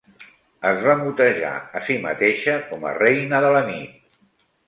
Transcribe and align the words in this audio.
Es 0.67 0.79
va 0.85 0.93
motejar 1.01 1.51
a 1.79 1.83
si 1.89 1.97
mateixa 2.07 2.55
com 2.71 2.87
a 2.87 2.93
"Reina 2.97 3.43
de 3.45 3.51
la 3.57 3.63
nit". 3.71 4.19